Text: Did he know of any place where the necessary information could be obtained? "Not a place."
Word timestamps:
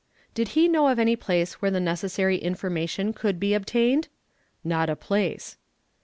Did 0.33 0.47
he 0.57 0.67
know 0.67 0.87
of 0.87 0.97
any 0.97 1.15
place 1.15 1.61
where 1.61 1.69
the 1.69 1.79
necessary 1.79 2.37
information 2.37 3.13
could 3.13 3.39
be 3.39 3.53
obtained? 3.53 4.07
"Not 4.63 4.89
a 4.89 4.95
place." 4.95 5.57